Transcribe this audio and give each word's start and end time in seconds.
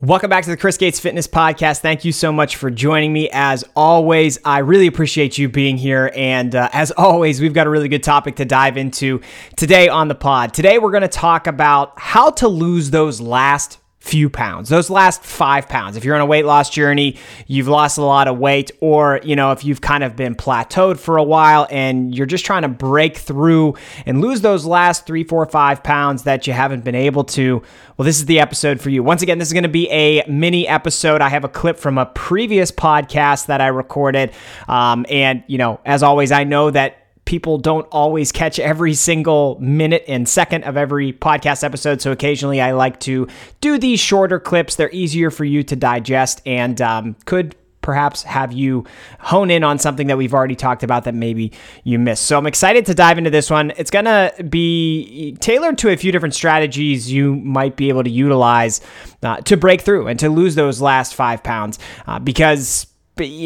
Welcome 0.00 0.30
back 0.30 0.44
to 0.44 0.50
the 0.50 0.56
Chris 0.56 0.76
Gates 0.76 1.00
Fitness 1.00 1.26
Podcast. 1.26 1.80
Thank 1.80 2.04
you 2.04 2.12
so 2.12 2.30
much 2.30 2.54
for 2.54 2.70
joining 2.70 3.12
me. 3.12 3.28
As 3.32 3.64
always, 3.74 4.38
I 4.44 4.58
really 4.60 4.86
appreciate 4.86 5.38
you 5.38 5.48
being 5.48 5.76
here. 5.76 6.12
And 6.14 6.54
uh, 6.54 6.68
as 6.72 6.92
always, 6.96 7.40
we've 7.40 7.52
got 7.52 7.66
a 7.66 7.70
really 7.70 7.88
good 7.88 8.04
topic 8.04 8.36
to 8.36 8.44
dive 8.44 8.76
into 8.76 9.20
today 9.56 9.88
on 9.88 10.06
the 10.06 10.14
pod. 10.14 10.54
Today, 10.54 10.78
we're 10.78 10.92
going 10.92 11.02
to 11.02 11.08
talk 11.08 11.48
about 11.48 11.98
how 11.98 12.30
to 12.30 12.46
lose 12.46 12.90
those 12.90 13.20
last 13.20 13.80
few 14.08 14.30
pounds, 14.30 14.70
those 14.70 14.88
last 14.88 15.22
five 15.22 15.68
pounds. 15.68 15.96
If 15.98 16.04
you're 16.04 16.14
on 16.14 16.22
a 16.22 16.26
weight 16.26 16.46
loss 16.46 16.70
journey, 16.70 17.18
you've 17.46 17.68
lost 17.68 17.98
a 17.98 18.02
lot 18.02 18.26
of 18.26 18.38
weight, 18.38 18.70
or, 18.80 19.20
you 19.22 19.36
know, 19.36 19.52
if 19.52 19.66
you've 19.66 19.82
kind 19.82 20.02
of 20.02 20.16
been 20.16 20.34
plateaued 20.34 20.98
for 20.98 21.18
a 21.18 21.22
while 21.22 21.66
and 21.70 22.14
you're 22.14 22.26
just 22.26 22.46
trying 22.46 22.62
to 22.62 22.68
break 22.68 23.18
through 23.18 23.74
and 24.06 24.22
lose 24.22 24.40
those 24.40 24.64
last 24.64 25.06
three, 25.06 25.24
four, 25.24 25.44
five 25.44 25.82
pounds 25.82 26.22
that 26.22 26.46
you 26.46 26.54
haven't 26.54 26.84
been 26.84 26.94
able 26.94 27.24
to, 27.24 27.62
well, 27.98 28.06
this 28.06 28.18
is 28.18 28.24
the 28.24 28.40
episode 28.40 28.80
for 28.80 28.88
you. 28.88 29.02
Once 29.02 29.20
again, 29.20 29.38
this 29.38 29.48
is 29.48 29.52
going 29.52 29.64
to 29.64 29.68
be 29.68 29.90
a 29.90 30.24
mini 30.26 30.66
episode. 30.66 31.20
I 31.20 31.28
have 31.28 31.44
a 31.44 31.48
clip 31.48 31.76
from 31.76 31.98
a 31.98 32.06
previous 32.06 32.72
podcast 32.72 33.46
that 33.46 33.60
I 33.60 33.66
recorded. 33.66 34.32
Um, 34.68 35.04
and, 35.10 35.44
you 35.48 35.58
know, 35.58 35.80
as 35.84 36.02
always, 36.02 36.32
I 36.32 36.44
know 36.44 36.70
that 36.70 37.07
people 37.28 37.58
don't 37.58 37.86
always 37.92 38.32
catch 38.32 38.58
every 38.58 38.94
single 38.94 39.58
minute 39.60 40.02
and 40.08 40.26
second 40.26 40.64
of 40.64 40.78
every 40.78 41.12
podcast 41.12 41.62
episode. 41.62 42.00
So 42.00 42.10
occasionally 42.10 42.58
I 42.58 42.72
like 42.72 42.98
to 43.00 43.28
do 43.60 43.76
these 43.76 44.00
shorter 44.00 44.40
clips. 44.40 44.76
They're 44.76 44.90
easier 44.92 45.30
for 45.30 45.44
you 45.44 45.62
to 45.64 45.76
digest 45.76 46.40
and 46.46 46.80
um, 46.80 47.16
could 47.26 47.54
perhaps 47.82 48.22
have 48.22 48.54
you 48.54 48.86
hone 49.20 49.50
in 49.50 49.62
on 49.62 49.78
something 49.78 50.06
that 50.06 50.16
we've 50.16 50.32
already 50.32 50.56
talked 50.56 50.82
about 50.82 51.04
that 51.04 51.14
maybe 51.14 51.52
you 51.84 51.98
missed. 51.98 52.22
So 52.24 52.38
I'm 52.38 52.46
excited 52.46 52.86
to 52.86 52.94
dive 52.94 53.18
into 53.18 53.30
this 53.30 53.50
one. 53.50 53.74
It's 53.76 53.90
going 53.90 54.06
to 54.06 54.32
be 54.44 55.36
tailored 55.40 55.76
to 55.78 55.90
a 55.90 55.96
few 55.96 56.12
different 56.12 56.34
strategies 56.34 57.12
you 57.12 57.36
might 57.36 57.76
be 57.76 57.90
able 57.90 58.04
to 58.04 58.10
utilize 58.10 58.80
uh, 59.22 59.42
to 59.42 59.58
break 59.58 59.82
through 59.82 60.08
and 60.08 60.18
to 60.20 60.30
lose 60.30 60.54
those 60.54 60.80
last 60.80 61.14
five 61.14 61.42
pounds 61.42 61.78
uh, 62.06 62.18
because 62.18 62.87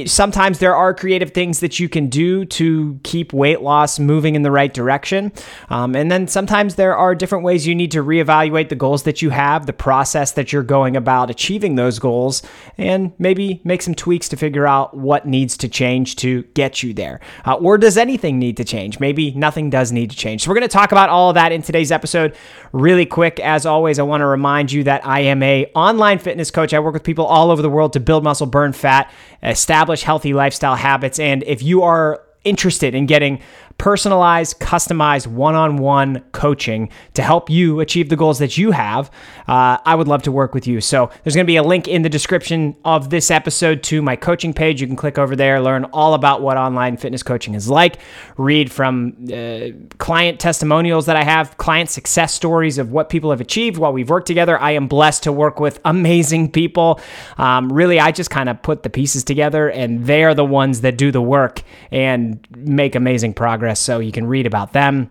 sometimes 0.07 0.59
there 0.59 0.75
are 0.75 0.95
creative 0.95 1.31
things 1.31 1.61
that 1.61 1.78
you 1.78 1.89
can 1.89 2.09
do 2.09 2.45
to 2.45 2.98
keep 3.03 3.33
weight 3.33 3.61
loss 3.61 3.98
moving 3.98 4.34
in 4.34 4.42
the 4.42 4.51
right 4.51 4.73
direction. 4.73 5.33
Um, 5.70 5.95
and 5.95 6.11
then 6.11 6.29
sometimes 6.29 6.75
there 6.75 6.97
are 6.97 7.14
different 7.14 7.45
ways 7.45 7.67
you 7.67 7.75
need 7.75 7.91
to 7.92 8.03
reevaluate 8.03 8.69
the 8.69 8.75
goals 8.75 9.05
that 9.05 9.23
you 9.23 9.31
have, 9.31 9.67
the 9.67 9.73
process 9.73 10.33
that 10.33 10.53
you're 10.53 10.62
going 10.62 10.97
about 10.97 11.31
achieving 11.31 11.75
those 11.75 11.98
goals, 11.98 12.42
and 12.79 13.12
maybe 13.19 13.61
make 13.64 13.83
some 13.83 13.95
tweaks 13.95 14.29
to 14.29 14.37
figure 14.37 14.67
out 14.67 14.97
what 14.97 15.27
needs 15.27 15.56
to 15.59 15.69
change 15.69 16.17
to 16.17 16.42
get 16.55 16.83
you 16.83 16.92
there. 16.92 17.20
Uh, 17.47 17.55
or 17.55 17.79
does 17.79 17.97
anything 17.97 18.39
need 18.39 18.57
to 18.57 18.64
change? 18.64 19.01
Maybe 19.01 19.31
nothing 19.33 19.70
does 19.70 19.92
need 19.92 20.11
to 20.11 20.17
change. 20.17 20.42
So 20.42 20.51
we're 20.51 20.57
going 20.57 20.69
to 20.69 20.69
talk 20.69 20.92
about 20.92 21.09
all 21.09 21.31
of 21.31 21.34
that 21.34 21.53
in 21.53 21.62
today's 21.62 21.92
episode. 21.92 22.34
Really 22.73 23.07
quick, 23.07 23.41
as 23.41 23.67
always, 23.67 23.98
I 23.98 24.03
want 24.03 24.23
to 24.23 24.27
remind 24.27 24.73
you 24.73 24.84
that 24.84 25.07
I 25.07 25.20
am 25.20 25.42
a 25.42 25.70
online 25.75 26.19
fitness 26.19 26.51
coach. 26.51 26.73
I 26.73 26.79
work 26.79 26.95
with 26.95 27.05
people 27.05 27.27
all 27.27 27.51
over 27.51 27.62
the 27.62 27.70
world 27.70 27.92
to 27.95 28.01
build 28.01 28.25
muscle, 28.25 28.47
burn 28.47 28.73
fat, 28.73 29.12
establish 29.62 30.02
healthy 30.02 30.34
lifestyle 30.34 30.74
habits. 30.74 31.20
And 31.20 31.44
if 31.44 31.62
you 31.62 31.82
are 31.84 32.20
interested 32.45 32.95
in 32.95 33.07
getting 33.07 33.41
personalized, 33.79 34.61
customized 34.61 35.27
one 35.27 35.55
on 35.55 35.77
one 35.77 36.21
coaching 36.33 36.89
to 37.15 37.23
help 37.23 37.51
you 37.51 37.81
achieve 37.81 38.09
the 38.09 38.17
goals 38.17 38.39
that 38.39 38.57
you 38.57 38.71
have, 38.71 39.11
uh, 39.48 39.79
I 39.85 39.95
would 39.95 40.09
love 40.09 40.23
to 40.23 40.33
work 40.33 40.55
with 40.55 40.67
you. 40.67 40.81
So 40.81 41.11
there's 41.23 41.35
going 41.35 41.47
to 41.47 41.51
be 41.51 41.57
a 41.57 41.63
link 41.63 41.89
in 41.89 42.03
the 42.03 42.09
description 42.09 42.77
of 42.85 43.11
this 43.11 43.31
episode 43.31 43.83
to 43.85 44.03
my 44.03 44.17
coaching 44.17 44.53
page. 44.53 44.81
You 44.81 44.87
can 44.87 44.97
click 44.97 45.19
over 45.19 45.35
there, 45.35 45.61
learn 45.61 45.85
all 45.87 46.15
about 46.15 46.43
what 46.43 46.57
online 46.57 46.97
fitness 46.97 47.23
coaching 47.23 47.55
is 47.55 47.69
like, 47.69 47.98
read 48.37 48.70
from 48.70 49.17
uh, 49.33 49.69
client 49.98 50.39
testimonials 50.39 51.07
that 51.07 51.17
I 51.17 51.25
have, 51.25 51.57
client 51.57 51.91
success 51.91 52.35
stories 52.35 52.79
of 52.79 52.93
what 52.93 53.09
people 53.09 53.31
have 53.31 53.41
achieved 53.41 53.79
while 53.79 53.93
we've 53.93 54.11
worked 54.11 54.27
together. 54.27 54.59
I 54.61 54.73
am 54.73 54.87
blessed 54.87 55.25
to 55.25 55.33
work 55.33 55.61
with 55.61 55.81
amazing 55.85 56.53
people. 56.53 57.01
Um, 57.39 57.73
really, 57.73 57.98
I 57.98 58.13
just 58.13 58.31
kind 58.31 58.48
of 58.48 58.63
put 58.63 58.83
the 58.83 58.91
pieces 58.91 59.25
together, 59.25 59.69
and 59.70 60.07
they 60.07 60.25
are 60.25 60.35
the 60.35 60.45
ones 60.45 60.83
that 60.83 60.97
do 60.97 61.11
the 61.11 61.23
work 61.23 61.63
and 61.91 62.31
make 62.56 62.94
amazing 62.94 63.34
progress 63.34 63.80
so 63.80 63.98
you 63.98 64.12
can 64.12 64.27
read 64.27 64.47
about 64.47 64.73
them. 64.73 65.11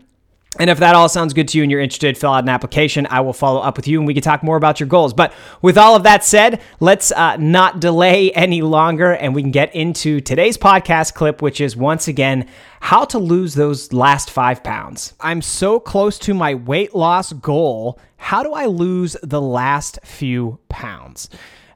And 0.59 0.69
if 0.69 0.79
that 0.79 0.95
all 0.95 1.07
sounds 1.07 1.33
good 1.33 1.47
to 1.49 1.57
you 1.57 1.63
and 1.63 1.71
you're 1.71 1.79
interested, 1.79 2.17
fill 2.17 2.33
out 2.33 2.43
an 2.43 2.49
application. 2.49 3.07
I 3.09 3.21
will 3.21 3.31
follow 3.31 3.61
up 3.61 3.77
with 3.77 3.87
you 3.87 3.99
and 3.99 4.05
we 4.05 4.13
can 4.13 4.21
talk 4.21 4.43
more 4.43 4.57
about 4.57 4.81
your 4.81 4.87
goals. 4.87 5.13
But 5.13 5.33
with 5.61 5.77
all 5.77 5.95
of 5.95 6.03
that 6.03 6.25
said, 6.25 6.61
let's 6.81 7.09
uh, 7.13 7.37
not 7.37 7.79
delay 7.79 8.31
any 8.33 8.61
longer 8.61 9.13
and 9.13 9.33
we 9.33 9.41
can 9.41 9.51
get 9.51 9.73
into 9.73 10.19
today's 10.19 10.57
podcast 10.57 11.13
clip, 11.13 11.41
which 11.41 11.61
is 11.61 11.77
once 11.77 12.09
again 12.09 12.49
how 12.81 13.05
to 13.05 13.17
lose 13.17 13.53
those 13.53 13.93
last 13.93 14.29
five 14.29 14.61
pounds. 14.61 15.13
I'm 15.21 15.41
so 15.41 15.79
close 15.79 16.19
to 16.19 16.33
my 16.33 16.53
weight 16.55 16.93
loss 16.93 17.31
goal. 17.31 17.97
How 18.17 18.43
do 18.43 18.51
I 18.51 18.65
lose 18.65 19.15
the 19.23 19.41
last 19.41 19.99
few 20.03 20.59
pounds? 20.67 21.29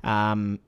Um, 0.03 0.59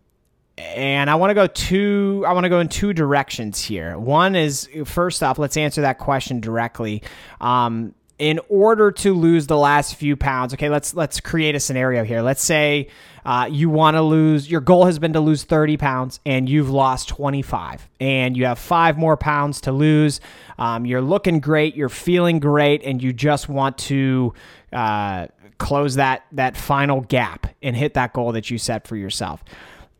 and 0.57 1.09
I 1.09 1.15
want 1.15 1.29
to 1.29 1.35
go 1.35 1.47
two. 1.47 2.23
I 2.27 2.33
want 2.33 2.45
to 2.45 2.49
go 2.49 2.59
in 2.59 2.67
two 2.67 2.93
directions 2.93 3.61
here. 3.61 3.97
One 3.97 4.35
is 4.35 4.69
first 4.85 5.21
off, 5.21 5.37
let's 5.37 5.57
answer 5.57 5.81
that 5.81 5.99
question 5.99 6.39
directly. 6.39 7.03
Um, 7.39 7.93
in 8.17 8.39
order 8.49 8.91
to 8.91 9.13
lose 9.13 9.45
the 9.45 9.57
last 9.57 9.95
few 9.95 10.15
pounds, 10.15 10.53
okay, 10.55 10.69
let's 10.69 10.95
let's 10.95 11.19
create 11.19 11.53
a 11.53 11.59
scenario 11.59 12.03
here. 12.03 12.21
Let's 12.21 12.43
say 12.43 12.87
uh, 13.23 13.47
you 13.51 13.69
want 13.69 13.95
to 13.95 14.01
lose. 14.01 14.49
Your 14.49 14.61
goal 14.61 14.85
has 14.85 14.97
been 14.97 15.13
to 15.13 15.19
lose 15.19 15.43
30 15.43 15.77
pounds, 15.77 16.19
and 16.25 16.49
you've 16.49 16.71
lost 16.71 17.09
25, 17.09 17.87
and 17.99 18.35
you 18.35 18.45
have 18.45 18.57
five 18.57 18.97
more 18.97 19.17
pounds 19.17 19.61
to 19.61 19.71
lose. 19.71 20.19
Um, 20.57 20.85
you're 20.85 21.01
looking 21.01 21.39
great. 21.39 21.75
You're 21.75 21.89
feeling 21.89 22.39
great, 22.39 22.83
and 22.83 23.01
you 23.01 23.13
just 23.13 23.49
want 23.49 23.77
to. 23.79 24.33
Uh, 24.73 25.27
close 25.59 25.95
that 25.95 26.23
that 26.31 26.55
final 26.55 27.01
gap 27.01 27.47
and 27.63 27.75
hit 27.75 27.95
that 27.95 28.13
goal 28.13 28.31
that 28.31 28.51
you 28.51 28.59
set 28.59 28.87
for 28.87 28.95
yourself. 28.95 29.43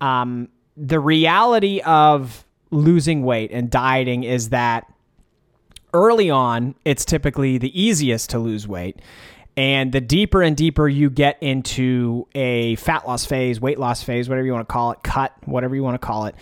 Um, 0.01 0.49
the 0.75 0.99
reality 0.99 1.81
of 1.81 2.45
losing 2.71 3.23
weight 3.23 3.51
and 3.51 3.69
dieting 3.69 4.23
is 4.23 4.49
that 4.49 4.91
early 5.93 6.29
on, 6.29 6.75
it's 6.85 7.05
typically 7.05 7.57
the 7.57 7.79
easiest 7.79 8.29
to 8.31 8.39
lose 8.39 8.67
weight. 8.67 9.01
And 9.55 9.91
the 9.91 10.01
deeper 10.01 10.43
and 10.43 10.55
deeper 10.55 10.87
you 10.87 11.09
get 11.09 11.41
into 11.41 12.27
a 12.35 12.75
fat 12.75 13.07
loss 13.07 13.25
phase, 13.25 13.59
weight 13.59 13.79
loss 13.79 14.03
phase, 14.03 14.29
whatever 14.29 14.45
you 14.45 14.53
want 14.53 14.67
to 14.67 14.71
call 14.71 14.91
it, 14.91 14.99
cut, 15.03 15.33
whatever 15.45 15.75
you 15.75 15.83
want 15.83 15.99
to 15.99 16.05
call 16.05 16.25
it, 16.27 16.35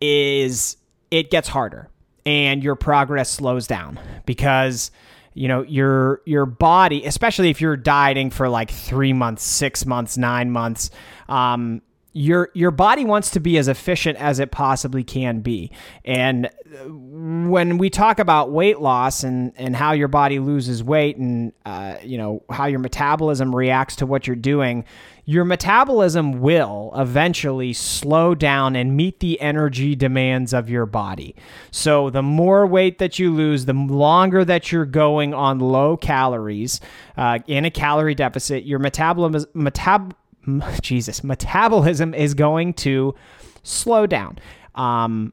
is 0.00 0.78
it 1.10 1.30
gets 1.30 1.48
harder 1.48 1.90
and 2.26 2.62
your 2.64 2.74
progress 2.74 3.30
slows 3.30 3.66
down 3.66 4.00
because 4.24 4.90
you 5.34 5.48
know 5.48 5.62
your 5.62 6.22
your 6.24 6.46
body 6.46 7.04
especially 7.04 7.50
if 7.50 7.60
you're 7.60 7.76
dieting 7.76 8.30
for 8.30 8.48
like 8.48 8.70
three 8.70 9.12
months 9.12 9.42
six 9.42 9.84
months 9.84 10.16
nine 10.16 10.50
months 10.50 10.90
um, 11.28 11.82
your 12.14 12.48
your 12.54 12.70
body 12.70 13.04
wants 13.04 13.30
to 13.30 13.40
be 13.40 13.58
as 13.58 13.68
efficient 13.68 14.16
as 14.18 14.38
it 14.38 14.52
possibly 14.52 15.02
can 15.02 15.40
be 15.40 15.70
and 16.04 16.48
when 16.86 17.76
we 17.76 17.90
talk 17.90 18.20
about 18.20 18.52
weight 18.52 18.78
loss 18.78 19.24
and 19.24 19.52
and 19.56 19.74
how 19.74 19.92
your 19.92 20.08
body 20.08 20.38
loses 20.38 20.82
weight 20.82 21.16
and 21.16 21.52
uh, 21.66 21.96
you 22.02 22.16
know 22.16 22.42
how 22.50 22.66
your 22.66 22.78
metabolism 22.78 23.54
reacts 23.54 23.96
to 23.96 24.06
what 24.06 24.26
you're 24.28 24.36
doing 24.36 24.84
your 25.26 25.44
metabolism 25.44 26.40
will 26.40 26.92
eventually 26.94 27.72
slow 27.72 28.34
down 28.34 28.76
and 28.76 28.94
meet 28.94 29.20
the 29.20 29.40
energy 29.40 29.94
demands 29.96 30.52
of 30.52 30.68
your 30.68 30.84
body. 30.84 31.34
So, 31.70 32.10
the 32.10 32.22
more 32.22 32.66
weight 32.66 32.98
that 32.98 33.18
you 33.18 33.32
lose, 33.32 33.64
the 33.64 33.72
longer 33.72 34.44
that 34.44 34.70
you're 34.70 34.84
going 34.84 35.32
on 35.32 35.60
low 35.60 35.96
calories 35.96 36.80
uh, 37.16 37.38
in 37.46 37.64
a 37.64 37.70
calorie 37.70 38.14
deficit, 38.14 38.64
your 38.64 38.78
metabolism, 38.78 39.50
metab- 39.54 40.12
Jesus, 40.82 41.24
metabolism 41.24 42.14
is 42.14 42.34
going 42.34 42.74
to 42.74 43.14
slow 43.62 44.06
down. 44.06 44.38
Um, 44.74 45.32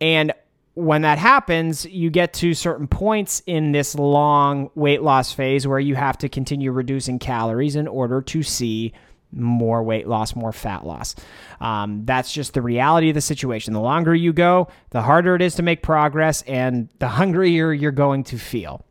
and 0.00 0.32
when 0.74 1.02
that 1.02 1.18
happens, 1.18 1.84
you 1.86 2.08
get 2.08 2.32
to 2.34 2.54
certain 2.54 2.86
points 2.86 3.42
in 3.46 3.72
this 3.72 3.96
long 3.96 4.70
weight 4.76 5.02
loss 5.02 5.32
phase 5.32 5.66
where 5.66 5.80
you 5.80 5.96
have 5.96 6.16
to 6.18 6.28
continue 6.28 6.70
reducing 6.70 7.18
calories 7.18 7.74
in 7.74 7.88
order 7.88 8.22
to 8.22 8.42
see 8.44 8.92
more 9.32 9.82
weight 9.82 10.06
loss, 10.06 10.36
more 10.36 10.52
fat 10.52 10.86
loss. 10.86 11.14
Um, 11.60 12.04
that's 12.04 12.32
just 12.32 12.54
the 12.54 12.62
reality 12.62 13.10
of 13.10 13.14
the 13.14 13.20
situation. 13.20 13.74
The 13.74 13.80
longer 13.80 14.14
you 14.14 14.32
go, 14.32 14.68
the 14.90 15.02
harder 15.02 15.34
it 15.34 15.42
is 15.42 15.56
to 15.56 15.62
make 15.62 15.82
progress, 15.82 16.42
and 16.42 16.88
the 16.98 17.08
hungrier 17.18 17.72
you're 17.72 17.90
going 17.90 18.24
to 18.24 18.38
feel. 18.38 18.84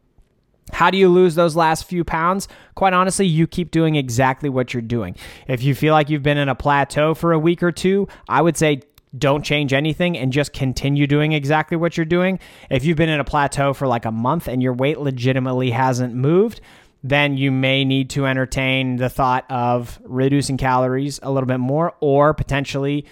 How 0.71 0.89
do 0.89 0.97
you 0.97 1.09
lose 1.09 1.35
those 1.35 1.55
last 1.55 1.85
few 1.85 2.03
pounds? 2.03 2.47
Quite 2.75 2.93
honestly, 2.93 3.25
you 3.25 3.47
keep 3.47 3.71
doing 3.71 3.95
exactly 3.95 4.49
what 4.49 4.73
you're 4.73 4.81
doing. 4.81 5.15
If 5.47 5.63
you 5.63 5.73
feel 5.73 5.93
like 5.93 6.09
you've 6.09 6.23
been 6.23 6.37
in 6.37 6.49
a 6.49 6.55
plateau 6.55 7.13
for 7.13 7.31
a 7.31 7.39
week 7.39 7.63
or 7.63 7.71
two, 7.71 8.07
I 8.27 8.41
would 8.41 8.57
say 8.57 8.81
don't 9.17 9.43
change 9.43 9.73
anything 9.73 10.17
and 10.17 10.33
just 10.33 10.53
continue 10.53 11.07
doing 11.07 11.31
exactly 11.31 11.77
what 11.77 11.97
you're 11.97 12.05
doing. 12.05 12.39
If 12.69 12.83
you've 12.83 12.97
been 12.97 13.09
in 13.09 13.19
a 13.19 13.23
plateau 13.23 13.73
for 13.73 13.87
like 13.87 14.05
a 14.05 14.11
month 14.11 14.47
and 14.47 14.61
your 14.61 14.73
weight 14.73 14.99
legitimately 14.99 15.71
hasn't 15.71 16.13
moved, 16.13 16.61
then 17.03 17.37
you 17.37 17.51
may 17.51 17.85
need 17.85 18.09
to 18.11 18.25
entertain 18.25 18.97
the 18.97 19.09
thought 19.09 19.45
of 19.49 19.99
reducing 20.03 20.57
calories 20.57 21.19
a 21.23 21.31
little 21.31 21.47
bit 21.47 21.59
more 21.59 21.95
or 22.01 22.33
potentially 22.33 23.05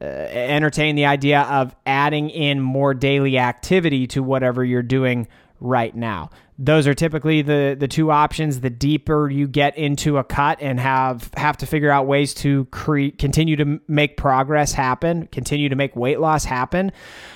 uh, 0.00 0.04
entertain 0.04 0.94
the 0.94 1.06
idea 1.06 1.40
of 1.42 1.74
adding 1.86 2.28
in 2.30 2.60
more 2.60 2.94
daily 2.94 3.38
activity 3.38 4.06
to 4.06 4.22
whatever 4.22 4.62
you're 4.62 4.82
doing 4.82 5.26
right 5.60 5.94
now. 5.94 6.30
Those 6.58 6.86
are 6.86 6.94
typically 6.94 7.42
the 7.42 7.76
the 7.78 7.86
two 7.86 8.10
options. 8.10 8.60
The 8.60 8.70
deeper 8.70 9.28
you 9.28 9.46
get 9.46 9.76
into 9.76 10.16
a 10.16 10.24
cut 10.24 10.58
and 10.62 10.80
have 10.80 11.30
have 11.36 11.58
to 11.58 11.66
figure 11.66 11.90
out 11.90 12.06
ways 12.06 12.32
to 12.34 12.64
create, 12.66 13.18
continue 13.18 13.56
to 13.56 13.78
make 13.88 14.16
progress 14.16 14.72
happen, 14.72 15.26
continue 15.26 15.68
to 15.68 15.76
make 15.76 15.94
weight 15.94 16.18
loss 16.18 16.46
happen. 16.46 16.92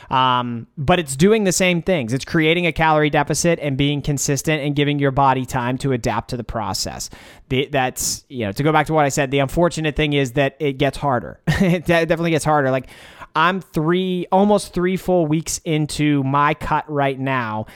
Um, 0.08 0.67
but 0.78 0.99
it's 0.99 1.17
doing 1.17 1.44
the 1.44 1.52
same 1.52 1.82
things. 1.82 2.14
It's 2.14 2.25
creating 2.25 2.67
a 2.67 2.72
calorie 2.72 3.11
deficit 3.11 3.58
and 3.61 3.76
being 3.76 4.00
consistent 4.00 4.62
and 4.62 4.75
giving 4.75 4.99
your 4.99 5.11
body 5.11 5.44
time 5.44 5.76
to 5.78 5.93
adapt 5.93 6.31
to 6.31 6.38
the 6.38 6.44
process. 6.44 7.11
The, 7.50 7.69
that's 7.70 8.25
you 8.31 8.46
know 8.46 8.52
to 8.52 8.62
go 8.62 8.72
back 8.72 8.87
to 8.87 8.94
what 8.94 9.05
I 9.05 9.11
said. 9.11 9.31
The 9.31 9.40
unfortunate 9.40 9.96
thing 9.96 10.14
is 10.14 10.32
that 10.32 10.56
it 10.61 10.78
gets 10.78 10.96
harder. 10.96 11.40
it 11.46 11.84
definitely 11.84 12.31
gets 12.31 12.46
harder. 12.46 12.70
Like 12.70 12.88
I'm 13.35 13.61
three, 13.61 14.27
almost 14.32 14.73
three 14.75 14.97
full 14.97 15.27
weeks 15.27 15.59
into 15.65 16.23
my 16.25 16.55
cut 16.55 16.91
right 16.91 17.19
now, 17.19 17.67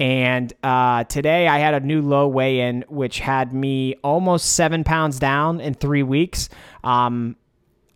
and 0.00 0.52
uh, 0.62 1.04
today 1.04 1.46
I 1.46 1.58
had 1.58 1.74
a 1.74 1.80
new 1.80 2.02
low 2.02 2.26
weigh 2.26 2.60
in, 2.60 2.84
which 2.88 3.20
had 3.20 3.54
me 3.54 3.94
almost 4.02 4.54
seven 4.54 4.84
pounds 4.84 5.18
down 5.18 5.60
in 5.60 5.74
three 5.74 6.02
weeks. 6.02 6.48
Um, 6.82 7.36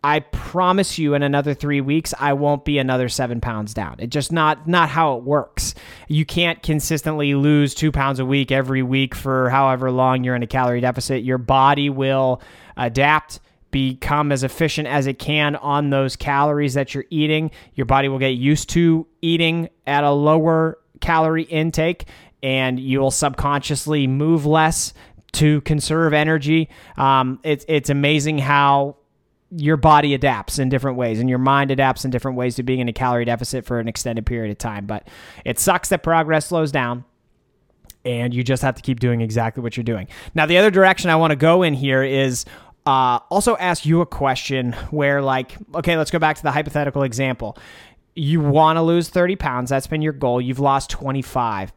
I 0.01 0.21
promise 0.21 0.97
you, 0.97 1.13
in 1.13 1.23
another 1.23 1.53
three 1.53 1.81
weeks, 1.81 2.13
I 2.17 2.31
won't 2.33 2.63
be 2.63 2.77
another 2.77 3.09
seven 3.09 3.41
pounds 3.41 3.73
down. 3.73 3.97
It's 3.99 4.13
just 4.13 4.31
not 4.31 4.65
not 4.65 4.87
how 4.87 5.17
it 5.17 5.23
works. 5.23 5.75
You 6.07 6.25
can't 6.25 6.63
consistently 6.63 7.35
lose 7.35 7.75
two 7.75 7.91
pounds 7.91 8.19
a 8.19 8.25
week 8.25 8.49
every 8.49 8.81
week 8.81 9.13
for 9.13 9.49
however 9.49 9.91
long 9.91 10.23
you're 10.23 10.35
in 10.35 10.43
a 10.43 10.47
calorie 10.47 10.79
deficit. 10.79 11.23
Your 11.23 11.37
body 11.37 11.89
will 11.89 12.41
adapt 12.77 13.41
become 13.71 14.31
as 14.31 14.43
efficient 14.43 14.87
as 14.87 15.07
it 15.07 15.19
can 15.19 15.55
on 15.57 15.89
those 15.89 16.15
calories 16.15 16.73
that 16.73 16.93
you're 16.93 17.05
eating. 17.09 17.51
Your 17.75 17.85
body 17.85 18.07
will 18.07 18.19
get 18.19 18.29
used 18.29 18.69
to 18.71 19.07
eating 19.21 19.69
at 19.85 20.03
a 20.03 20.11
lower 20.11 20.77
calorie 21.01 21.43
intake 21.43 22.05
and 22.41 22.79
you'll 22.79 23.11
subconsciously 23.11 24.07
move 24.07 24.45
less 24.45 24.93
to 25.33 25.61
conserve 25.61 26.13
energy. 26.13 26.69
Um, 26.97 27.39
it's 27.43 27.65
it's 27.67 27.89
amazing 27.89 28.39
how 28.39 28.97
your 29.51 29.77
body 29.77 30.13
adapts 30.13 30.59
in 30.59 30.69
different 30.69 30.97
ways 30.97 31.19
and 31.19 31.27
your 31.29 31.39
mind 31.39 31.71
adapts 31.71 32.05
in 32.05 32.11
different 32.11 32.37
ways 32.37 32.55
to 32.55 32.63
being 32.63 32.79
in 32.79 32.87
a 32.87 32.93
calorie 32.93 33.25
deficit 33.25 33.65
for 33.65 33.79
an 33.79 33.87
extended 33.87 34.25
period 34.25 34.51
of 34.51 34.57
time. 34.57 34.85
But 34.85 35.07
it 35.43 35.59
sucks 35.59 35.89
that 35.89 36.03
progress 36.03 36.47
slows 36.47 36.71
down 36.71 37.03
and 38.05 38.33
you 38.33 38.43
just 38.43 38.61
have 38.61 38.75
to 38.75 38.81
keep 38.81 38.99
doing 38.99 39.21
exactly 39.21 39.61
what 39.61 39.75
you're 39.75 39.83
doing. 39.83 40.07
Now, 40.33 40.45
the 40.45 40.57
other 40.57 40.71
direction 40.71 41.09
I 41.09 41.15
want 41.15 41.31
to 41.31 41.35
go 41.35 41.63
in 41.63 41.73
here 41.73 42.03
is 42.03 42.45
uh, 42.89 43.19
also 43.29 43.55
ask 43.57 43.85
you 43.85 44.01
a 44.01 44.05
question 44.05 44.73
where, 44.91 45.21
like, 45.21 45.57
okay, 45.75 45.97
let's 45.97 46.11
go 46.11 46.19
back 46.19 46.37
to 46.37 46.43
the 46.43 46.51
hypothetical 46.51 47.03
example 47.03 47.57
you 48.19 48.41
want 48.41 48.77
to 48.77 48.81
lose 48.81 49.09
30 49.09 49.37
pounds. 49.37 49.69
That's 49.69 49.87
been 49.87 50.01
your 50.01 50.13
goal. 50.13 50.41
You've 50.41 50.59
lost 50.59 50.89
25. 50.89 51.71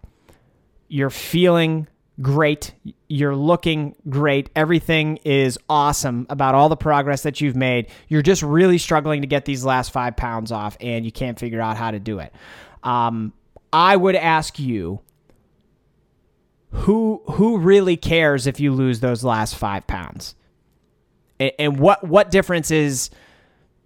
You're 0.88 1.10
feeling 1.10 1.86
great. 2.20 2.74
You're 3.08 3.36
looking 3.36 3.94
great. 4.08 4.50
Everything 4.56 5.18
is 5.24 5.58
awesome 5.68 6.26
about 6.28 6.54
all 6.54 6.68
the 6.68 6.76
progress 6.76 7.22
that 7.22 7.40
you've 7.40 7.56
made. 7.56 7.88
You're 8.08 8.22
just 8.22 8.42
really 8.42 8.78
struggling 8.78 9.20
to 9.20 9.26
get 9.26 9.44
these 9.44 9.64
last 9.64 9.92
five 9.92 10.16
pounds 10.16 10.50
off 10.50 10.76
and 10.80 11.04
you 11.04 11.12
can't 11.12 11.38
figure 11.38 11.60
out 11.60 11.76
how 11.76 11.92
to 11.92 12.00
do 12.00 12.18
it. 12.18 12.32
Um, 12.82 13.32
I 13.72 13.96
would 13.96 14.16
ask 14.16 14.58
you 14.58 15.00
who 16.70 17.22
who 17.32 17.58
really 17.58 17.96
cares 17.96 18.46
if 18.46 18.58
you 18.58 18.72
lose 18.72 19.00
those 19.00 19.22
last 19.22 19.54
five 19.54 19.86
pounds? 19.86 20.34
And, 21.42 21.52
and 21.58 21.78
what 21.78 22.04
what 22.04 22.30
difference 22.30 22.70
is 22.70 23.10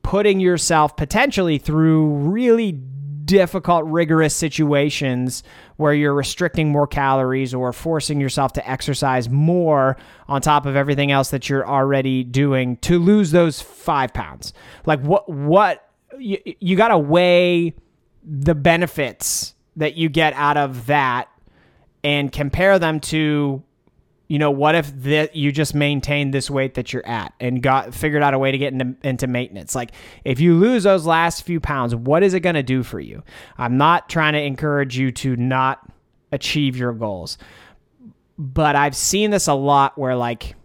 putting 0.03 0.39
yourself 0.39 0.97
potentially 0.97 1.59
through 1.59 2.07
really 2.07 2.73
difficult, 2.73 3.85
rigorous 3.87 4.35
situations 4.35 5.43
where 5.77 5.93
you're 5.93 6.15
restricting 6.15 6.71
more 6.71 6.87
calories 6.87 7.53
or 7.53 7.73
forcing 7.73 8.21
yourself 8.21 8.53
to 8.53 8.71
exercise 8.71 9.29
more 9.29 9.97
on 10.29 10.41
top 10.41 10.65
of 10.65 10.77
everything 10.77 11.11
else 11.11 11.31
that 11.31 11.49
you're 11.49 11.67
already 11.67 12.23
doing 12.25 12.77
to 12.79 12.99
lose 12.99 13.33
those 13.33 13.61
five 13.61 14.15
pounds. 14.15 14.53
Like, 14.87 15.01
what, 15.01 15.29
what, 15.29 15.91
you, 16.19 16.39
you 16.61 16.77
got 16.77 16.89
to 16.89 16.99
weigh 16.99 17.75
the 18.23 18.55
benefits 18.55 19.55
that 19.75 19.97
you 19.97 20.09
get 20.09 20.33
out 20.35 20.57
of 20.57 20.87
that 20.87 21.29
and 22.05 22.31
compare 22.31 22.79
them 22.79 23.01
to 23.01 23.63
you 24.29 24.41
know, 24.41 24.51
what 24.51 24.75
if 24.75 24.93
that 25.03 25.37
you 25.37 25.53
just 25.53 25.75
maintained 25.75 26.35
this 26.35 26.51
weight 26.51 26.75
that 26.75 26.93
you're 26.93 27.07
at 27.07 27.33
and 27.39 27.63
got 27.63 27.95
figured 27.95 28.23
out 28.23 28.35
a 28.35 28.39
way 28.39 28.51
to 28.51 28.59
get 28.59 28.73
into, 28.73 28.97
into 29.05 29.27
maintenance? 29.29 29.75
Like, 29.75 29.93
if 30.25 30.41
you 30.41 30.55
lose 30.55 30.83
those 30.83 31.07
last 31.07 31.45
few 31.45 31.61
pounds, 31.61 31.95
what 31.95 32.25
is 32.25 32.35
it 32.35 32.41
going 32.41 32.57
to 32.57 32.63
do 32.63 32.83
for 32.83 32.99
you? 32.99 33.23
I'm 33.57 33.77
not 33.77 34.09
trying 34.09 34.33
to 34.33 34.43
encourage 34.43 34.99
you 34.99 35.13
to 35.13 35.37
not 35.37 35.89
achieve 36.33 36.77
your 36.77 36.93
goals, 36.93 37.39
but 38.37 38.75
I've 38.75 38.97
seen 38.97 39.31
this 39.31 39.47
a 39.47 39.55
lot 39.55 39.97
where, 39.97 40.17
like, 40.17 40.57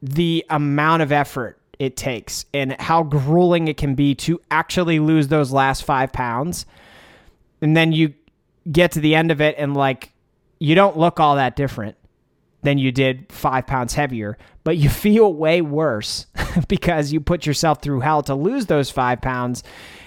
the 0.00 0.44
amount 0.48 1.02
of 1.02 1.12
effort 1.12 1.60
it 1.78 1.96
takes 1.96 2.46
and 2.54 2.80
how 2.80 3.02
grueling 3.02 3.68
it 3.68 3.76
can 3.76 3.94
be 3.94 4.14
to 4.14 4.40
actually 4.50 5.00
lose 5.00 5.28
those 5.28 5.52
last 5.52 5.84
five 5.84 6.12
pounds. 6.12 6.64
And 7.60 7.76
then 7.76 7.92
you 7.92 8.14
get 8.70 8.92
to 8.92 9.00
the 9.00 9.14
end 9.14 9.30
of 9.30 9.42
it 9.42 9.56
and, 9.58 9.74
like, 9.74 10.12
you 10.58 10.74
don't 10.74 10.96
look 10.96 11.20
all 11.20 11.36
that 11.36 11.56
different 11.56 11.96
than 12.62 12.78
you 12.78 12.92
did 12.92 13.30
five 13.30 13.66
pounds 13.66 13.94
heavier, 13.94 14.38
but 14.64 14.76
you 14.76 14.88
feel 15.04 15.32
way 15.34 15.60
worse 15.60 16.26
because 16.68 17.12
you 17.12 17.20
put 17.20 17.46
yourself 17.46 17.82
through 17.82 18.00
hell 18.00 18.22
to 18.22 18.34
lose 18.34 18.66
those 18.66 18.90
five 18.90 19.20
pounds. 19.20 19.62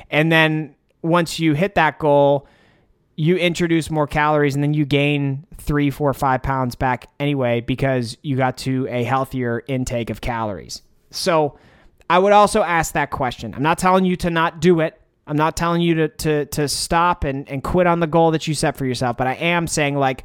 And 0.10 0.32
then 0.32 0.76
once 1.02 1.40
you 1.40 1.54
hit 1.54 1.76
that 1.76 2.00
goal, 2.00 2.48
you 3.16 3.38
introduce 3.38 3.90
more 3.90 4.08
calories 4.08 4.56
and 4.56 4.64
then 4.64 4.74
you 4.74 4.86
gain 4.86 5.46
three, 5.58 5.90
four, 5.90 6.14
five 6.14 6.44
pounds 6.44 6.76
back 6.76 7.10
anyway 7.20 7.62
because 7.62 8.18
you 8.22 8.36
got 8.36 8.58
to 8.58 8.88
a 8.90 9.04
healthier 9.04 9.64
intake 9.68 10.10
of 10.10 10.20
calories. 10.22 10.82
So 11.12 11.58
I 12.10 12.20
would 12.20 12.34
also 12.34 12.62
ask 12.62 12.94
that 12.94 13.12
question. 13.12 13.54
I'm 13.54 13.64
not 13.64 13.78
telling 13.78 14.06
you 14.06 14.16
to 14.18 14.30
not 14.30 14.60
do 14.60 14.82
it. 14.82 15.00
I'm 15.28 15.38
not 15.38 15.58
telling 15.58 15.82
you 15.82 15.96
to 15.96 16.08
to 16.10 16.46
to 16.46 16.68
stop 16.68 17.24
and, 17.24 17.50
and 17.50 17.64
quit 17.64 17.88
on 17.88 18.00
the 18.00 18.08
goal 18.08 18.32
that 18.32 18.48
you 18.48 18.54
set 18.54 18.78
for 18.78 18.86
yourself, 18.86 19.18
but 19.18 19.26
I 19.28 19.34
am 19.34 19.66
saying 19.66 19.96
like 19.96 20.24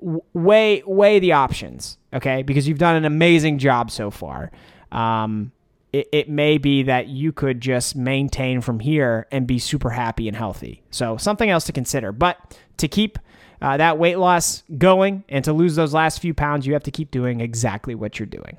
weigh 0.00 0.82
weigh 0.86 1.18
the 1.18 1.32
options, 1.32 1.98
okay? 2.12 2.42
Because 2.42 2.68
you've 2.68 2.78
done 2.78 2.96
an 2.96 3.04
amazing 3.04 3.58
job 3.58 3.90
so 3.90 4.10
far. 4.10 4.50
Um, 4.92 5.52
it, 5.92 6.08
it 6.12 6.28
may 6.28 6.58
be 6.58 6.82
that 6.84 7.08
you 7.08 7.32
could 7.32 7.60
just 7.60 7.96
maintain 7.96 8.60
from 8.60 8.80
here 8.80 9.26
and 9.32 9.46
be 9.46 9.58
super 9.58 9.90
happy 9.90 10.28
and 10.28 10.36
healthy. 10.36 10.82
So 10.90 11.16
something 11.16 11.48
else 11.48 11.64
to 11.66 11.72
consider. 11.72 12.12
But 12.12 12.58
to 12.76 12.88
keep 12.88 13.18
uh, 13.60 13.76
that 13.78 13.98
weight 13.98 14.18
loss 14.18 14.62
going 14.76 15.24
and 15.28 15.44
to 15.44 15.52
lose 15.52 15.76
those 15.76 15.94
last 15.94 16.20
few 16.20 16.34
pounds, 16.34 16.66
you 16.66 16.74
have 16.74 16.84
to 16.84 16.90
keep 16.90 17.10
doing 17.10 17.40
exactly 17.40 17.94
what 17.94 18.18
you're 18.18 18.26
doing. 18.26 18.58